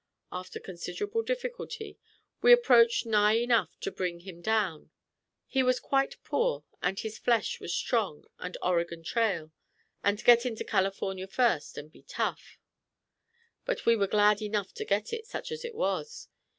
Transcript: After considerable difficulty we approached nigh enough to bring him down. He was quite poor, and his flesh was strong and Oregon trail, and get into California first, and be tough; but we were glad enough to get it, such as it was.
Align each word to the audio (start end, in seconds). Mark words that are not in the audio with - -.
After 0.31 0.59
considerable 0.59 1.21
difficulty 1.21 1.99
we 2.41 2.51
approached 2.51 3.05
nigh 3.05 3.35
enough 3.37 3.79
to 3.81 3.91
bring 3.91 4.21
him 4.21 4.41
down. 4.41 4.89
He 5.45 5.61
was 5.61 5.79
quite 5.79 6.15
poor, 6.23 6.63
and 6.81 6.99
his 6.99 7.19
flesh 7.19 7.59
was 7.59 7.71
strong 7.75 8.25
and 8.39 8.57
Oregon 8.63 9.03
trail, 9.03 9.51
and 10.03 10.23
get 10.23 10.43
into 10.43 10.63
California 10.63 11.27
first, 11.27 11.77
and 11.77 11.91
be 11.91 12.01
tough; 12.01 12.57
but 13.63 13.85
we 13.85 13.95
were 13.95 14.07
glad 14.07 14.41
enough 14.41 14.73
to 14.73 14.85
get 14.85 15.13
it, 15.13 15.27
such 15.27 15.51
as 15.51 15.63
it 15.63 15.75
was. 15.75 16.29